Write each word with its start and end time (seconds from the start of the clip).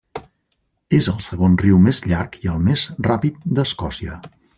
És 0.99 1.09
el 1.11 1.19
segon 1.25 1.57
riu 1.63 1.77
més 1.87 1.99
llarg 2.13 2.39
i 2.47 2.51
el 2.55 2.65
més 2.69 2.87
ràpid 3.09 3.37
d'Escòcia. 3.61 4.19